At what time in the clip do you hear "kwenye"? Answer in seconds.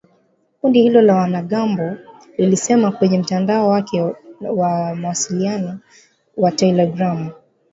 2.91-3.19